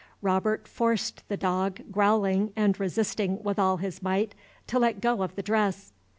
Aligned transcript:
Robert 0.23 0.67
forced 0.67 1.21
the 1.27 1.37
dog, 1.37 1.81
growling 1.91 2.53
and 2.55 2.79
resisting 2.79 3.43
with 3.43 3.59
all 3.59 3.77
his 3.77 4.01
might, 4.01 4.33
to 4.65 4.79
let 4.79 4.99
go 4.99 5.21
of 5.21 5.35
the 5.35 5.43
dress. 5.43 5.93